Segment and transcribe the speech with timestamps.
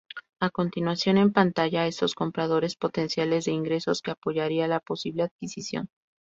[0.39, 5.89] A continuación, en Pantalla Estos compradores potenciales de ingresos que apoyaría la posible adquisición.